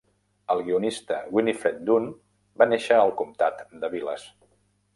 El 0.53 0.61
guionista 0.69 1.17
Winifred 1.39 1.77
Dunn 1.89 2.09
va 2.63 2.69
néixer 2.73 2.99
al 3.03 3.15
comtat 3.23 3.63
de 3.85 3.95
Vilas. 3.97 4.27